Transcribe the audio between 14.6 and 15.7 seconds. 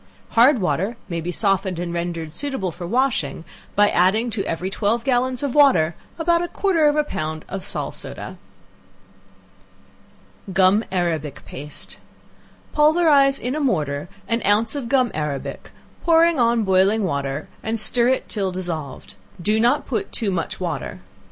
of gum arabic,